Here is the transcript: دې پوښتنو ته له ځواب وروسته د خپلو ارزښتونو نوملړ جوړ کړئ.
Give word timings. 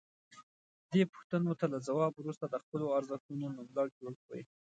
دې 0.91 1.01
پوښتنو 1.11 1.51
ته 1.59 1.65
له 1.73 1.77
ځواب 1.87 2.11
وروسته 2.15 2.45
د 2.47 2.55
خپلو 2.63 2.85
ارزښتونو 2.97 3.45
نوملړ 3.57 3.87
جوړ 3.99 4.13
کړئ. 4.23 4.41